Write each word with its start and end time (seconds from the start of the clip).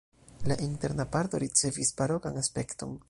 La 0.51 0.55
interna 0.67 1.05
parto 1.17 1.41
ricevis 1.43 1.93
barokan 2.01 2.41
aspekton. 2.43 2.99